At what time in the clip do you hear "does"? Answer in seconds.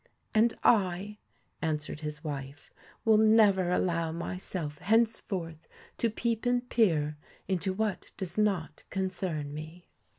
8.17-8.35